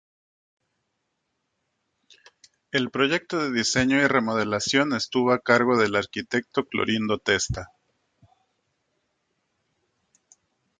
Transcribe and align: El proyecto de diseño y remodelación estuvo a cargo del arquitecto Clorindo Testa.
El 2.71 2.89
proyecto 2.89 3.37
de 3.37 3.51
diseño 3.51 3.97
y 4.01 4.07
remodelación 4.07 4.93
estuvo 4.93 5.31
a 5.31 5.37
cargo 5.41 5.77
del 5.77 5.95
arquitecto 5.95 6.65
Clorindo 6.65 7.19
Testa. 7.19 7.69